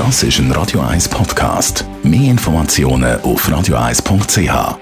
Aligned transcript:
Das 0.00 0.22
ist 0.22 0.38
ein 0.38 0.50
Radio 0.52 0.80
1 0.80 1.10
Podcast. 1.10 1.84
Mehr 2.02 2.30
Informationen 2.30 3.20
auf 3.20 3.46
radio1.ch. 3.46 4.78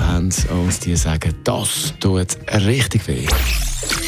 Haben 0.00 0.32
uns 0.66 0.80
die 0.80 0.96
sagen, 0.96 1.34
das 1.44 1.92
tut 2.00 2.38
richtig 2.54 3.06
weh. 3.06 3.26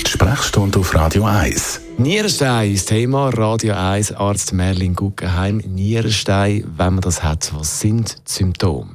Die 0.06 0.10
Sprechstunde 0.10 0.78
auf 0.78 0.94
Radio 0.94 1.26
1. 1.26 1.82
Nierenstein 1.98 2.72
ist 2.72 2.88
Thema. 2.88 3.28
Radio 3.28 3.74
1 3.74 4.12
Arzt 4.12 4.54
Merlin 4.54 4.94
Guggenheim. 4.94 5.58
Nierenstein, 5.58 6.64
wenn 6.78 6.94
man 6.94 7.02
das 7.02 7.22
hat, 7.22 7.52
was 7.54 7.78
sind 7.78 8.16
die 8.26 8.32
Symptome? 8.32 8.92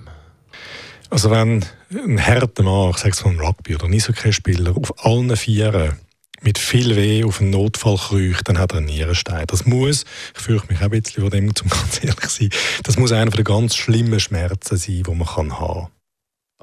Also 1.12 1.30
wenn 1.30 1.64
ein 1.92 2.26
harter 2.26 2.64
Mann, 2.64 2.90
ich 2.90 2.98
sage 2.98 3.12
es 3.12 3.24
mal 3.24 3.30
ein 3.30 3.40
Rugby- 3.40 3.76
oder 3.76 3.86
ein 3.86 3.94
Eishockeyspieler, 3.94 4.76
auf 4.76 5.06
allen 5.06 5.38
Vieren 5.38 6.00
mit 6.44 6.58
viel 6.58 6.96
Weh 6.96 7.24
auf 7.24 7.42
einen 7.42 7.50
Notfall 7.50 7.98
kriecht, 7.98 8.48
dann 8.48 8.60
hat 8.60 8.74
er 8.74 8.78
einen 8.78 8.88
Nierenstein. 8.88 9.46
Das 9.48 9.66
muss, 9.66 10.06
ich 10.36 10.42
fürchte 10.42 10.72
mich 10.72 10.80
auch 10.80 10.86
ein 10.86 11.02
bisschen 11.02 11.24
von 11.24 11.32
dem, 11.32 11.48
um 11.48 11.70
ganz 11.70 12.00
ehrlich 12.04 12.30
sein, 12.30 12.50
das 12.84 12.98
muss 12.98 13.12
einer 13.12 13.32
der 13.32 13.44
ganz 13.44 13.76
schlimmen 13.76 14.20
Schmerzen 14.20 14.78
sein, 14.78 15.04
die 15.04 15.12
man 15.12 15.36
haben 15.36 15.50
kann. 15.50 15.88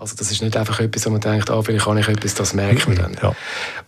Also 0.00 0.16
das 0.16 0.30
ist 0.30 0.40
nicht 0.40 0.56
einfach 0.56 0.80
etwas, 0.80 1.04
wo 1.04 1.10
man 1.10 1.20
denkt, 1.20 1.50
ah, 1.50 1.60
vielleicht 1.60 1.84
kann 1.84 1.98
ich 1.98 2.08
etwas, 2.08 2.32
das 2.32 2.54
merkt 2.54 2.88
man 2.88 2.96
dann. 2.96 3.16
Ja. 3.22 3.36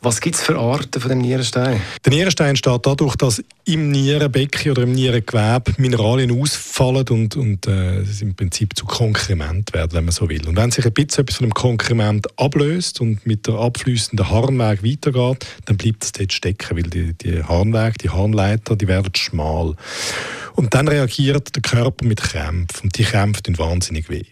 Was 0.02 0.20
gibt 0.20 0.36
es 0.36 0.42
für 0.42 0.58
Arten 0.58 1.00
von 1.00 1.08
dem 1.08 1.20
Nierenstein? 1.20 1.80
Der 2.04 2.12
Nierenstein 2.12 2.50
entsteht 2.50 2.80
dadurch, 2.82 3.16
dass 3.16 3.42
im 3.64 3.90
Nierenbecken 3.90 4.72
oder 4.72 4.82
im 4.82 4.92
Nierengewebe 4.92 5.72
Mineralien 5.78 6.38
ausfallen 6.38 7.08
und, 7.08 7.36
und 7.36 7.66
äh, 7.66 8.02
im 8.20 8.34
Prinzip 8.34 8.76
zu 8.76 8.84
Konkrement 8.84 9.72
werden, 9.72 9.92
wenn 9.92 10.04
man 10.04 10.12
so 10.12 10.28
will. 10.28 10.46
Und 10.46 10.56
wenn 10.56 10.70
sich 10.70 10.84
ein 10.84 10.92
bisschen 10.92 11.22
etwas 11.22 11.36
von 11.38 11.46
dem 11.46 11.54
Konkrement 11.54 12.26
ablöst 12.38 13.00
und 13.00 13.24
mit 13.24 13.46
der 13.46 13.54
abfließenden 13.54 14.28
Harnweg 14.28 14.84
weitergeht, 14.84 15.46
dann 15.64 15.78
bleibt 15.78 16.04
es 16.04 16.12
dort 16.12 16.34
stecken, 16.34 16.76
weil 16.76 16.90
die, 16.90 17.14
die 17.14 17.42
Harnwege, 17.42 17.94
die 18.02 18.10
Harnleiter, 18.10 18.76
die 18.76 18.86
werden 18.86 19.14
schmal. 19.16 19.76
Und 20.54 20.74
dann 20.74 20.88
reagiert 20.88 21.54
der 21.54 21.62
Körper 21.62 22.04
mit 22.04 22.20
Krämpfen 22.20 22.84
und 22.84 22.98
die 22.98 23.04
Krämpfe 23.04 23.42
tun 23.42 23.58
wahnsinnig 23.58 24.08
weh. 24.10 24.24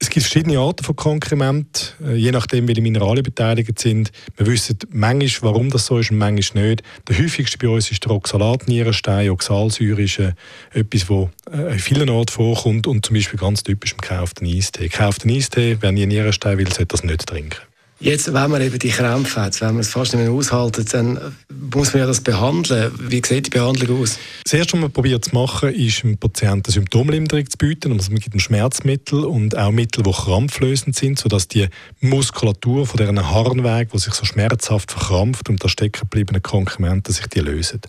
Es 0.00 0.10
gibt 0.10 0.26
verschiedene 0.26 0.58
Arten 0.58 0.84
von 0.84 0.96
Konkrement, 0.96 1.96
äh, 2.04 2.14
je 2.14 2.32
nachdem, 2.32 2.66
welche 2.66 2.82
Mineralien 2.82 3.22
beteiligt 3.22 3.78
sind. 3.78 4.10
Wir 4.36 4.46
wissen 4.46 4.78
manchmal, 4.90 5.52
warum 5.52 5.70
das 5.70 5.86
so 5.86 5.98
ist 5.98 6.10
und 6.10 6.18
manchmal 6.18 6.68
nicht. 6.70 6.82
Der 7.08 7.18
häufigste 7.18 7.58
bei 7.58 7.68
uns 7.68 7.90
ist 7.90 8.04
der 8.04 8.12
Oxalatnierenstein. 8.12 9.30
Oxalsäure 9.30 10.02
ist 10.02 10.18
äh, 10.18 10.32
etwas, 10.72 11.06
das 11.06 11.58
äh, 11.58 11.72
in 11.74 11.78
vielen 11.78 12.08
Orten 12.08 12.32
vorkommt 12.32 12.86
und 12.86 13.06
zum 13.06 13.14
Beispiel 13.14 13.38
ganz 13.38 13.62
typisch 13.62 13.92
im 13.92 13.98
gekauften 13.98 14.46
Eistee. 14.46 14.88
Gekauften 14.88 15.30
Eistee, 15.30 15.76
wer 15.80 15.92
nie 15.92 16.06
Nierenstein 16.06 16.58
will, 16.58 16.68
sollte 16.68 16.86
das 16.86 17.04
nicht 17.04 17.26
trinken. 17.26 17.60
Jetzt, 18.02 18.34
wenn 18.34 18.50
man 18.50 18.60
eben 18.60 18.80
die 18.80 18.88
Krämpfe 18.88 19.42
hat, 19.42 19.60
wenn 19.60 19.74
man 19.74 19.78
es 19.78 19.90
fast 19.90 20.12
nicht 20.12 20.24
mehr 20.24 20.32
aushalten, 20.32 20.84
dann 20.90 21.36
muss 21.70 21.92
man 21.92 22.00
ja 22.00 22.06
das 22.08 22.20
behandeln. 22.20 22.90
Wie 22.98 23.22
sieht 23.24 23.46
die 23.46 23.50
Behandlung 23.50 24.02
aus? 24.02 24.18
Das 24.42 24.54
Erste, 24.54 24.72
was 24.72 24.80
man 24.80 24.90
probiert 24.90 25.24
zu 25.24 25.32
machen, 25.32 25.72
ist, 25.72 26.02
dem 26.02 26.18
Patienten 26.18 26.72
Symptomlinderung 26.72 27.48
zu 27.48 27.56
bieten. 27.56 27.90
Man 27.90 28.00
gibt 28.16 28.34
ihm 28.34 28.40
Schmerzmittel 28.40 29.24
und 29.24 29.56
auch 29.56 29.70
Mittel, 29.70 30.02
die 30.02 30.10
krampflösend 30.10 30.96
sind, 30.96 31.20
sodass 31.20 31.46
die 31.46 31.68
Muskulatur 32.00 32.88
von 32.88 32.96
deren 32.96 33.30
Harnweg, 33.30 33.92
die 33.92 33.98
sich 33.98 34.14
so 34.14 34.24
schmerzhaft 34.24 34.90
verkrampft 34.90 35.48
und 35.48 35.62
da 35.62 35.68
stecken 35.68 36.00
gebliebenen 36.00 36.42
Konkrementen 36.42 37.12
sich 37.12 37.28
die 37.28 37.38
lösen. 37.38 37.82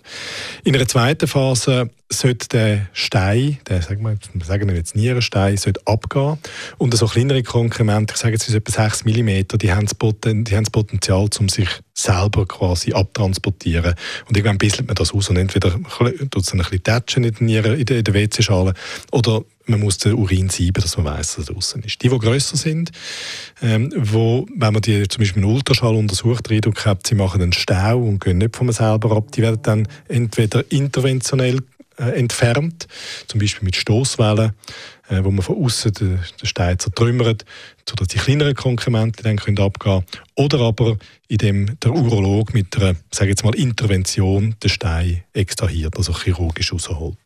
In 0.62 0.76
einer 0.76 0.86
zweiten 0.86 1.26
Phase 1.26 1.90
sollte 2.14 2.48
der 2.48 2.86
Stein, 2.92 3.58
der 3.68 3.82
sagen 3.82 4.02
wir, 4.02 4.16
sagen 4.44 4.68
wir 4.68 4.76
jetzt 4.76 4.96
Nierenstein, 4.96 5.56
sollte 5.56 5.80
abgehen 5.86 6.38
und 6.78 6.94
so 6.94 7.06
kleinere 7.06 7.42
Konkremente, 7.42 8.14
ich 8.14 8.20
sage 8.20 8.34
jetzt 8.34 8.48
etwa 8.48 8.72
6 8.72 9.04
mm, 9.04 9.58
die 9.58 9.72
haben 9.72 9.86
das 9.86 9.94
Poten 9.94 10.44
die 10.44 10.56
haben 10.56 10.64
das 10.64 10.70
Potenzial, 10.70 11.28
um 11.38 11.48
sich 11.48 11.68
selber 11.94 12.46
quasi 12.46 12.92
abtransportieren. 12.92 13.94
Und 14.28 14.36
irgendwann 14.36 14.58
bisselt 14.58 14.86
man 14.86 14.96
das 14.96 15.12
aus 15.12 15.30
und 15.30 15.36
entweder 15.36 15.70
tut 15.70 16.42
es 16.42 16.52
ein 16.52 16.58
bisschen 16.58 16.82
tätschen 16.82 17.24
in 17.24 17.46
der, 17.46 17.74
in 17.74 18.04
der 18.04 18.14
WC-Schale 18.14 18.74
oder 19.12 19.42
man 19.66 19.80
muss 19.80 19.98
den 19.98 20.14
Urin 20.14 20.50
sieben, 20.50 20.82
dass 20.82 20.96
man 20.96 21.06
weiß, 21.06 21.36
dass 21.36 21.48
er 21.48 21.54
draußen 21.54 21.82
ist. 21.82 22.02
Die, 22.02 22.08
die 22.08 22.18
grösser 22.18 22.56
sind, 22.56 22.90
ähm, 23.62 23.92
wo, 23.96 24.46
wenn 24.54 24.72
man 24.72 24.82
die 24.82 25.08
zum 25.08 25.20
Beispiel 25.20 25.42
mit 25.42 25.50
Ultraschall 25.50 25.94
untersucht, 25.94 26.50
den 26.50 26.60
sie 27.04 27.14
machen 27.14 27.40
einen 27.40 27.52
Stau 27.52 27.98
und 27.98 28.22
gehen 28.22 28.38
nicht 28.38 28.56
von 28.56 28.70
selber 28.72 29.16
ab, 29.16 29.32
die 29.32 29.42
werden 29.42 29.60
dann 29.62 29.88
entweder 30.08 30.70
interventionell 30.70 31.60
äh, 31.98 32.18
entfernt, 32.18 32.86
zum 33.26 33.40
Beispiel 33.40 33.64
mit 33.64 33.76
Stoßwellen, 33.76 34.52
äh, 35.08 35.24
wo 35.24 35.30
man 35.30 35.42
von 35.42 35.62
außen 35.62 35.92
den, 35.92 36.20
den 36.40 36.46
Stein 36.46 36.78
zertrümmert, 36.78 37.44
sodass 37.88 38.08
die 38.08 38.18
kleineren 38.18 38.54
Konkremente 38.54 39.22
dann 39.22 39.36
können 39.36 39.58
abgehen 39.58 40.04
können. 40.04 40.24
Oder 40.34 40.60
aber, 40.60 40.96
indem 41.28 41.78
der 41.80 41.92
Urolog 41.92 42.54
mit 42.54 42.76
einer, 42.76 42.94
sage 43.10 43.30
jetzt 43.30 43.44
mal, 43.44 43.54
Intervention 43.54 44.56
den 44.62 44.70
Stein 44.70 45.24
extrahiert, 45.32 45.96
also 45.96 46.14
chirurgisch 46.14 46.72
rausholt. 46.72 47.16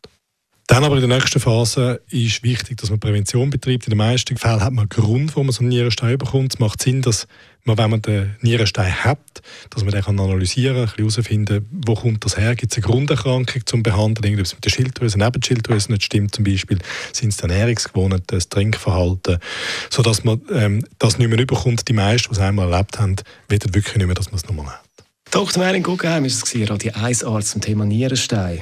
Dann 0.69 0.83
aber 0.83 0.97
in 0.97 1.09
der 1.09 1.17
nächsten 1.17 1.39
Phase 1.39 1.99
ist 2.11 2.43
wichtig, 2.43 2.77
dass 2.77 2.91
man 2.91 2.99
Prävention 2.99 3.49
betreibt. 3.49 3.87
In 3.87 3.89
den 3.89 3.97
meisten 3.97 4.37
Fällen 4.37 4.61
hat 4.61 4.71
man 4.71 4.83
einen 4.83 4.89
Grund, 4.89 5.35
wo 5.35 5.41
man 5.41 5.51
so 5.51 5.61
einen 5.61 5.69
Nierenstein 5.69 6.15
bekommt. 6.19 6.53
Es 6.53 6.59
macht 6.59 6.83
Sinn, 6.83 7.01
dass 7.01 7.27
man, 7.63 7.79
wenn 7.79 7.89
man 7.89 8.03
den 8.03 8.35
Nierenstein 8.41 9.03
hat, 9.03 9.41
dass 9.71 9.83
man 9.83 9.93
den 9.93 10.05
analysieren 10.05 10.85
kann, 10.85 10.95
herausfinden, 10.95 11.67
wo 11.71 11.95
kommt 11.95 12.23
das 12.23 12.37
her, 12.37 12.55
gibt 12.55 12.71
es 12.71 12.77
eine 12.77 12.85
Grunderkrankung 12.85 13.65
zum 13.65 13.81
Behandeln, 13.81 14.25
irgendwas 14.25 14.53
mit 14.53 14.63
der 14.63 14.69
Schilddrüse, 14.69 15.17
Nebenschilddrüse 15.17 15.91
nicht 15.91 16.03
stimmt 16.03 16.35
zum 16.35 16.43
Beispiel, 16.43 16.77
sind 17.13 17.33
es 17.33 17.39
Ernährungsgewohnheiten, 17.39 18.27
das 18.27 18.49
Trinkverhalten, 18.49 19.39
sodass 19.89 20.23
man 20.23 20.39
ähm, 20.53 20.85
das 20.99 21.17
nicht 21.17 21.29
mehr 21.29 21.39
überkommt. 21.39 21.87
Die 21.87 21.93
meisten, 21.93 22.29
die 22.29 22.39
es 22.39 22.39
einmal 22.39 22.71
erlebt 22.71 22.99
haben, 22.99 23.15
wissen 23.47 23.73
wirklich 23.73 23.95
nicht 23.95 24.05
mehr, 24.05 24.15
dass 24.15 24.27
man 24.27 24.35
es 24.35 24.45
nochmal 24.45 24.67
hat. 24.67 24.83
Dr. 25.31 25.63
Merin 25.63 25.81
Guggenheim 25.81 26.25
ist 26.25 26.43
es, 26.43 26.69
Radio 26.69 26.91
1 26.93 27.23
Arzt 27.23 27.49
zum 27.49 27.61
Thema 27.61 27.85
Nierenstein. 27.85 28.61